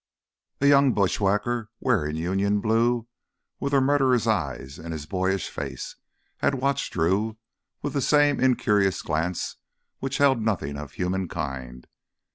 A 0.61 0.65
young 0.65 0.93
bushwhacker 0.93 1.69
wearing 1.79 2.15
Union 2.15 2.59
blue, 2.59 3.05
with 3.59 3.71
a 3.71 3.79
murderer's 3.79 4.25
eyes 4.25 4.79
in 4.79 4.91
his 4.93 5.05
boyish 5.05 5.47
face, 5.47 5.95
had 6.37 6.55
watched 6.55 6.93
Drew 6.93 7.37
with 7.83 7.93
the 7.93 8.01
same 8.01 8.39
incurious 8.39 9.03
glance 9.03 9.57
which 9.99 10.17
held 10.17 10.41
nothing 10.41 10.75
of 10.75 10.93
humankind. 10.93 11.85